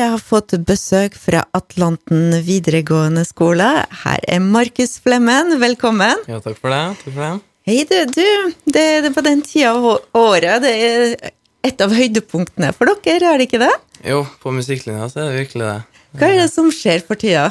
[0.00, 3.66] jeg har fått besøk fra Atlanten videregående skole.
[4.02, 6.22] Her er Markus Flemmen, velkommen.
[6.30, 6.80] Ja, takk for det.
[7.02, 7.32] Takk for det.
[7.68, 7.96] Hei, du.
[8.08, 11.32] du det, det er på den tida av året det er
[11.68, 13.72] et av høydepunktene for dere, er det ikke det?
[14.08, 16.02] Jo, på musikklinja så er det virkelig det.
[16.16, 17.50] Hva er det som skjer for tida?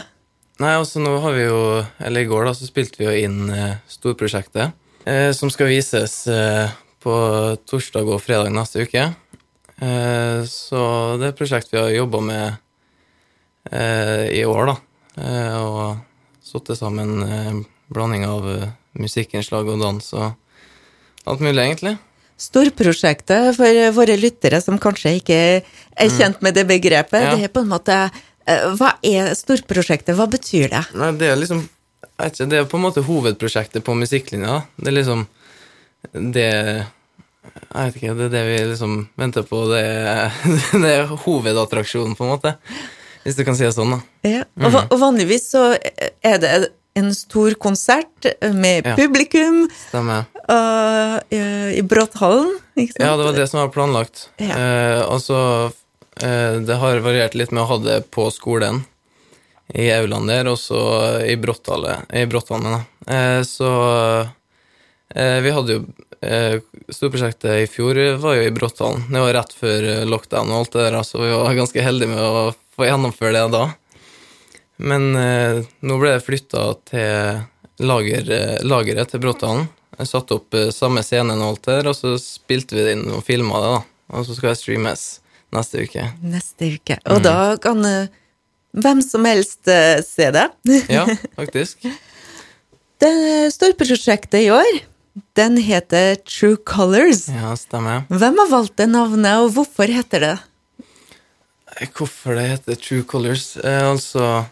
[0.59, 1.59] Nei, altså nå har vi jo
[2.03, 4.73] Eller i går, da, så spilte vi jo inn eh, storprosjektet.
[5.05, 7.13] Eh, som skal vises eh, på
[7.69, 9.05] torsdag og fredag neste uke.
[9.79, 10.81] Eh, så
[11.19, 12.45] det er et prosjekt vi har jobba med
[13.71, 14.75] eh, i år, da.
[15.23, 18.45] Eh, og satt sammen en blanding av
[18.99, 21.95] musikkinnslag og dans og alt mulig, egentlig.
[22.39, 27.35] Storprosjektet, for våre lyttere som kanskje ikke er kjent med det begrepet, Ja.
[27.35, 27.97] det er på en måte
[28.49, 30.15] Hva er storprosjektet?
[30.17, 30.79] Hva betyr det?
[30.97, 31.59] Nei, det er liksom
[32.25, 34.63] ikke, Det er på en måte hovedprosjektet på musikklinja.
[34.75, 35.27] Det er liksom
[36.13, 36.87] det
[37.69, 39.61] Jeg vet ikke, det er det vi liksom venter på.
[39.69, 40.39] Det er,
[40.83, 42.55] det er hovedattraksjonen, på en måte.
[43.25, 43.99] Hvis du kan si det sånn, da.
[44.25, 44.43] Ja.
[44.57, 44.77] Og, mm.
[44.87, 45.63] og vanligvis så
[46.25, 46.53] er det
[46.97, 48.95] en stor konsert med Ja.
[48.97, 50.25] publikum Stemmer.
[50.49, 52.57] og, eh, i Bråthallen.
[52.75, 53.05] ikke sant?
[53.05, 54.29] Ja, det var det som var planlagt.
[54.37, 54.55] Ja.
[54.55, 55.71] Eh, altså,
[56.23, 58.85] uh, det har variert litt med å ha det på skolen,
[59.69, 62.81] i aulaen der, og så i Bråthallen.
[63.45, 63.69] Så
[65.15, 65.83] vi hadde jo
[66.21, 69.07] eh, Storprosjektet i fjor var jo i Bråtthallen.
[69.09, 72.11] Det var rett før eh, lockdown og alt det der, så vi var ganske heldige
[72.11, 73.63] med å få gjennomføre det da.
[74.79, 77.41] Men eh, nå ble det flytta til
[77.83, 79.67] lager, eh, lageret til Bråtthallen.
[79.99, 83.09] Jeg satte opp eh, samme scenen og alt der, og så spilte vi det inn
[83.11, 83.81] og filma det, da.
[84.17, 85.07] Og så skal det streames
[85.53, 86.05] neste uke.
[86.25, 86.97] Neste uke.
[87.11, 88.13] Og da kan eh,
[88.79, 90.47] hvem som helst eh, se det.
[90.91, 91.05] Ja,
[91.39, 91.83] faktisk.
[92.99, 93.11] Det
[93.55, 94.79] storprosjektet i år,
[95.37, 97.27] den heter True Colors.
[97.31, 98.05] Ja, stemmer.
[98.09, 100.35] Hvem har valgt det navnet, og hvorfor heter det?
[101.95, 103.53] Hvorfor det heter True Colors?
[103.57, 104.45] Eh, altså,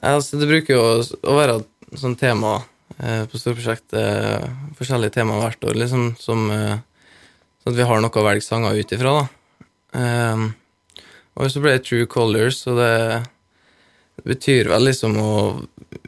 [0.00, 0.84] eh, altså Det bruker jo
[1.20, 2.58] å, være et sånt tema
[2.98, 4.46] eh, på storprosjektet, eh,
[4.78, 6.76] forskjellige tema hvert år, liksom, som eh,
[7.66, 9.64] Sånn at vi har noe å velge sanger ut ifra, da.
[9.98, 10.42] Eh,
[11.34, 12.92] og så ble det True Colors, og det,
[14.20, 15.32] det betyr vel liksom å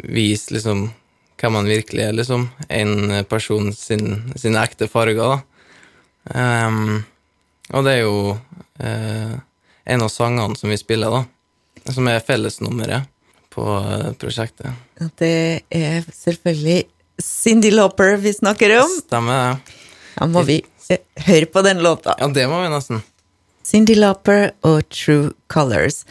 [0.07, 0.87] vise liksom
[1.39, 2.49] hvem han virkelig er, liksom.
[2.69, 5.39] En person sin, sine ekte farger, da.
[6.29, 7.05] Um,
[7.73, 9.37] og det er jo uh,
[9.89, 11.93] en av sangene som vi spiller, da.
[11.95, 13.09] Som er fellesnummeret
[13.59, 14.71] på eh, prosjektet.
[15.19, 16.83] Det er selvfølgelig
[17.23, 18.97] Cindy Lauper vi snakker om.
[19.07, 19.79] Stemmer det?
[20.19, 20.59] Da må vi
[20.93, 22.15] eh, høre på den låta.
[22.21, 23.01] Ja, det må vi nesten.
[23.67, 26.05] Cindy Lauper og True Colors.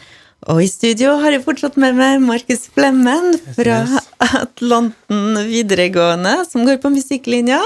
[0.46, 3.80] Og i studio har jeg fortsatt med meg Markus Flemmen fra
[4.22, 7.58] Atlanten videregående, som går på musikklinja.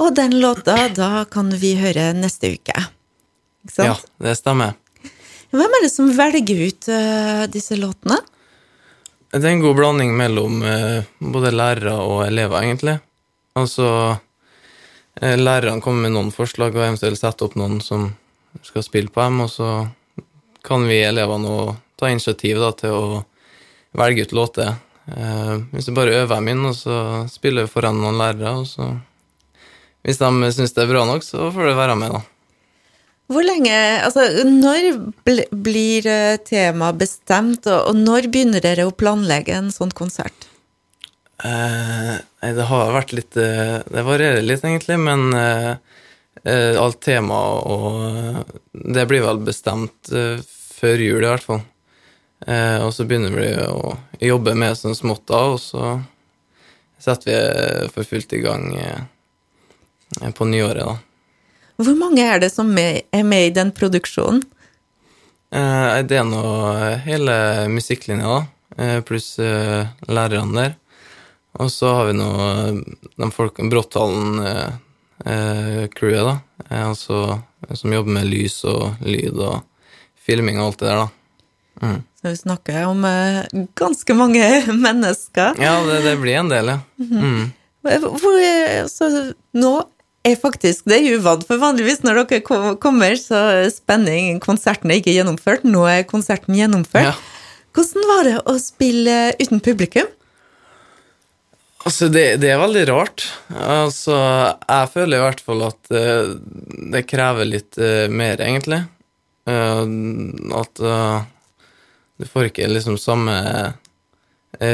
[0.00, 2.86] Og den låta, da kan vi høre neste uke.
[3.64, 3.86] Ikke sant?
[3.90, 4.74] Ja, det stemmer.
[5.54, 8.16] Hvem er det som velger ut uh, disse låtene?
[9.34, 12.96] Det er en god blanding mellom uh, både lærere og elever, egentlig.
[13.60, 18.08] Altså uh, Lærerne kommer med noen forslag, og eventuelt sette opp noen som
[18.66, 19.68] skal spille på dem, og så
[20.64, 23.06] kan vi elevene ta initiativ da, til å
[23.94, 24.76] velge ut låter.
[25.06, 28.70] Eh, hvis vi bare øver dem inn, og så spiller vi foran noen lærere, og
[28.70, 28.94] så
[30.04, 32.20] Hvis de syns det er bra nok, så får det være med, da.
[33.32, 33.72] Hvor lenge
[34.04, 34.90] Altså, når
[35.24, 40.50] bl blir eh, temaet bestemt, og, og når begynner dere å planlegge en sånn konsert?
[41.44, 42.20] Eh,
[42.54, 45.72] det har vært litt eh, Det varierer litt, egentlig, men eh,
[46.76, 48.40] alt tema og eh,
[48.96, 50.42] Det blir vel bestemt eh,
[50.74, 51.62] før jul, i hvert fall.
[52.46, 55.94] Eh, og så begynner vi å jobbe med sånn smått da, og så
[57.00, 60.98] setter vi eh, for fullt i gang eh, på nyåret, da.
[61.80, 64.44] Hvor mange er det som er med i den produksjonen?
[65.54, 66.44] Eh, det er nå
[67.06, 67.34] hele
[67.72, 68.40] musikklinja, da,
[68.76, 70.76] eh, pluss eh, lærerne der.
[71.62, 72.72] Og så har vi nå eh,
[73.16, 73.30] de
[75.18, 76.38] folk Bråtthallen-crewet, da.
[76.70, 77.42] Eh, altså
[77.72, 79.62] som jobber med lys og lyd og
[80.24, 81.08] filming og alt det der, da.
[81.82, 82.02] Mm.
[82.20, 84.44] Så vi snakker om eh, ganske mange
[84.86, 85.58] mennesker.
[85.60, 86.78] Ja, det, det blir en del, ja.
[86.98, 87.52] Mm.
[87.84, 89.10] Hvor, eh, så
[89.52, 89.74] nå
[90.24, 95.02] er faktisk det er uvant, for vanligvis når dere kommer, så er spenning, konserten er
[95.02, 95.66] ikke gjennomført.
[95.68, 97.12] Nå er konserten gjennomført.
[97.12, 97.16] Ja.
[97.74, 100.08] Hvordan var det å spille uten publikum?
[101.84, 103.26] Altså, det, det er veldig rart.
[103.52, 104.16] Altså,
[104.64, 106.30] jeg føler i hvert fall at uh,
[106.94, 108.80] det krever litt uh, mer, egentlig.
[109.44, 109.84] Uh,
[110.56, 110.80] at
[112.16, 113.34] du får ikke liksom samme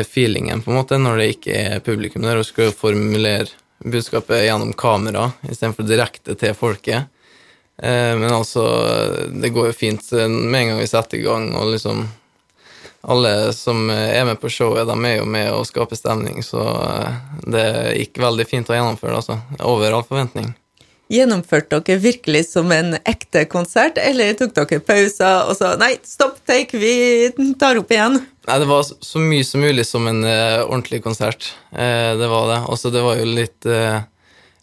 [0.07, 3.49] feelingen, på en måte, når det ikke er publikum der, og skal formulere
[3.81, 7.09] budskapet gjennom kamera istedenfor direkte til folket.
[7.81, 8.67] Men altså,
[9.33, 12.05] det går jo fint med en gang vi setter i gang, og liksom
[13.03, 17.21] Alle som er med på showet, de er jo med å skape stemning, så eh,
[17.49, 19.39] det gikk veldig fint å gjennomføre, altså.
[19.65, 20.53] Over all forventning.
[21.11, 26.37] Gjennomførte dere virkelig som en ekte konsert, eller tok dere pauser og sa nei, stopp,
[26.47, 28.21] take, vi tar opp igjen?
[28.47, 31.51] Nei, det var så mye som mulig som en uh, ordentlig konsert.
[31.73, 32.61] Uh, det var det.
[32.71, 34.05] Også det var jo litt, uh,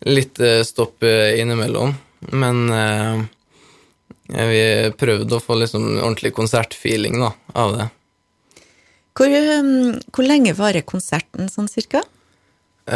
[0.08, 0.40] litt
[0.70, 1.98] stopp innimellom,
[2.38, 2.62] men
[4.28, 4.62] vi
[4.98, 7.88] prøvde å få liksom ordentlig konsertfeeling da, av det.
[9.18, 12.04] Hvor, um, hvor lenge varer konserten, sånn cirka?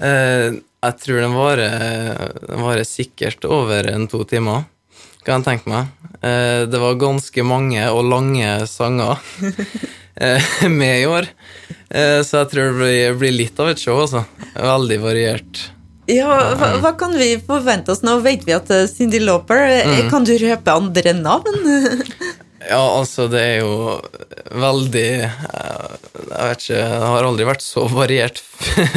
[0.00, 4.66] jeg tror den varer, den varer sikkert over en to timer
[5.24, 5.88] kan jeg tenke meg.
[6.72, 9.20] Det var ganske mange og lange sanger
[10.80, 11.28] med i år,
[12.24, 14.24] så jeg tror det blir litt av et show, altså.
[14.56, 15.60] Veldig variert.
[16.10, 18.00] Ja, hva, hva, kan vi forvente oss?
[18.02, 20.08] Nå vet vi at Cindy Lauper mm.
[20.10, 21.60] Kan du røpe andre navn?
[22.70, 23.98] ja, altså, det er jo
[24.60, 28.42] veldig Jeg vet ikke Det har aldri vært så variert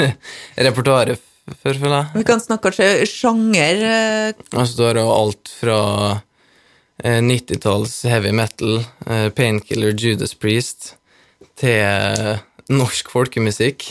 [0.67, 1.15] repertoar
[1.59, 2.05] før, føler jeg.
[2.21, 3.81] Vi kan snakke kanskje sjanger?
[4.53, 5.79] Altså, du har jo alt fra
[7.03, 8.77] 90-talls heavy metal,
[9.35, 10.93] Painkiller, Judas Priest,
[11.59, 12.39] til
[12.71, 13.89] norsk folkemusikk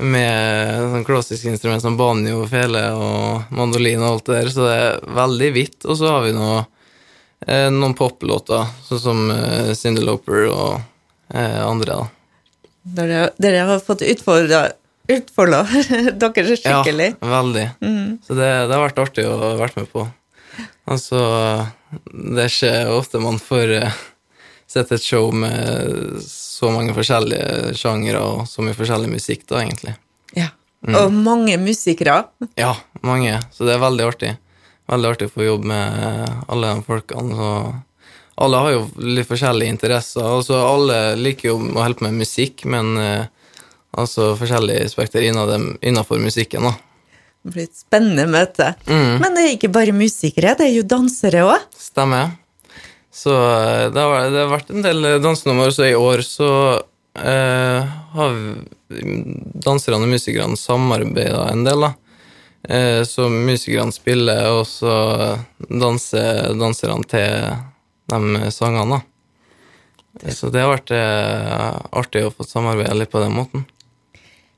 [0.00, 4.76] med sånn klassiske instrument som banjo, fele og mandolin og alt det der, så det
[4.76, 5.78] er veldig hvitt.
[5.86, 6.69] Og så har vi noe, eh,
[7.46, 10.80] noen poplåter, sånn som eh, Cindy Loper og
[11.32, 12.02] eh, andre.
[12.82, 14.66] Dere, dere har fått utfordra
[15.10, 15.62] utfolda
[16.20, 17.10] dere skikkelig.
[17.20, 17.66] Ja, veldig.
[17.80, 18.18] Mm.
[18.26, 20.06] Så det, det, har vært artig å være med på.
[20.90, 21.20] Altså,
[22.10, 23.98] det er ikke ofte man får uh,
[24.70, 29.96] sett et show med så mange forskjellige sjangere og så mye forskjellig musikk, da, egentlig.
[30.36, 30.50] Ja.
[30.86, 30.96] Mm.
[30.96, 32.22] Og mange musikere.
[32.58, 32.72] Ja,
[33.04, 33.34] mange.
[33.52, 34.30] Så det er veldig artig.
[34.90, 37.36] Veldig artig å få jobbe med alle de folkene.
[37.38, 37.50] Så
[38.40, 40.24] alle har jo litt forskjellige interesser.
[40.24, 43.26] Altså, alle liker jo å holde på med musikk, men eh,
[44.00, 46.74] altså forskjellige spekter innafor musikken, da.
[47.40, 48.74] Det blir et spennende møte.
[48.88, 49.20] Mm.
[49.22, 51.68] Men det er ikke bare musikere, det er jo dansere òg.
[51.76, 52.34] Stemmer.
[53.12, 56.50] Så eh, det har, det har vært en del dansenummer, så i år så
[57.20, 58.38] eh, har
[59.68, 61.94] danserne og musikerne samarbeida en del, da.
[62.68, 64.92] Eh, så musikerne spiller, og så
[65.58, 67.48] danser danserne til
[68.10, 70.32] de sangene, da.
[70.34, 73.64] Så det har vært eh, artig å få samarbeide litt på den måten.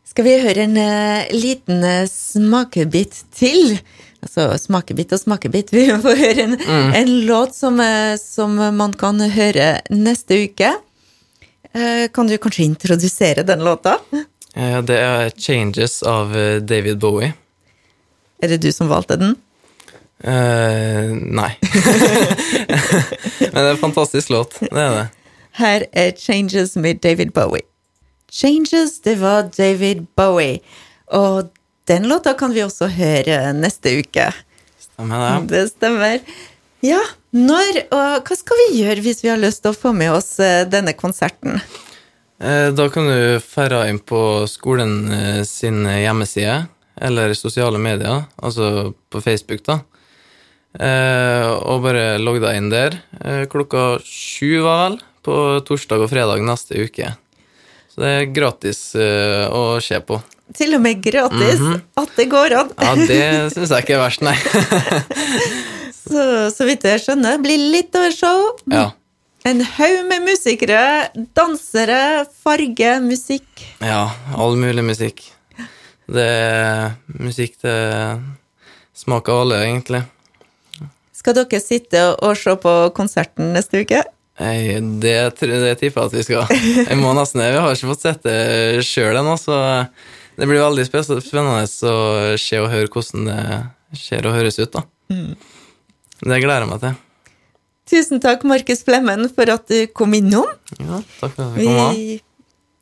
[0.09, 3.79] Skal vi høre en uh, liten smakebit til?
[4.21, 5.71] Altså smakebit og smakebit.
[5.77, 6.91] Vi får høre en, mm.
[6.99, 7.81] en låt som,
[8.21, 10.75] som, man kan høre neste uke.
[12.13, 13.97] kan du kanskje introdusere den låta?
[14.85, 17.33] det er 'Changes' av David Bowie.
[18.43, 19.37] Er det du som valgte den?
[20.23, 21.51] nei.
[23.53, 24.55] Men det er en fantastisk låt.
[24.61, 25.07] Det er det.
[25.59, 27.67] Her er 'Changes' med David Bowie.
[28.33, 30.61] Changes, det var David Bowie.
[31.07, 31.51] Og
[31.85, 34.31] den låta kan vi også høre neste uke.
[34.81, 35.49] Stemmer det.
[35.51, 36.21] Det stemmer.
[36.83, 37.01] Ja,
[37.31, 40.39] når og hva skal vi gjøre hvis vi har lyst til å få med oss
[40.41, 41.61] eh, denne konserten?
[42.41, 46.63] Eh, da kan du ferde inn på skolen sin hjemmeside
[47.01, 49.81] eller sosiale medier, altså på Facebook, da.
[50.73, 52.95] Og bare logga inn der
[53.53, 55.35] klokka sju, var vel, på
[55.67, 57.13] torsdag og fredag neste uke.
[57.93, 60.17] Så det er gratis eh, å se på.
[60.57, 61.61] Til og med gratis?
[61.61, 61.81] Mm -hmm.
[62.03, 62.71] At det går an?
[62.81, 64.37] ja, det syns jeg ikke er verst, nei.
[66.09, 68.57] så, så vidt jeg skjønner, blir litt av et show.
[68.73, 68.91] Ja.
[69.45, 73.49] En haug med musikere, dansere, farge, musikk.
[73.81, 75.23] Ja, all mulig musikk.
[76.13, 78.23] Det er musikk til
[78.97, 80.03] smak av alle, egentlig.
[81.17, 84.03] Skal dere sitte og se på konserten neste uke?
[84.43, 86.51] Nei, det, det tipper jeg at vi skal.
[86.89, 89.57] Jeg må nesten, Vi har ikke fått sett det sjøl ennå, så
[90.39, 93.41] det blir veldig spennende å se og høre hvordan det
[94.01, 94.73] ser og høres ut.
[94.73, 94.85] da.
[95.13, 95.33] Mm.
[96.23, 97.01] Det gleder jeg meg til.
[97.93, 100.49] Tusen takk, Markus Flemmen, for at du kom innom.
[100.79, 101.97] Ja, takk for at jeg kom.
[101.99, 102.21] Vi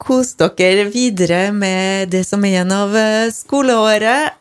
[0.00, 2.96] kos dere videre med det som er igjen av
[3.36, 4.39] skoleåret,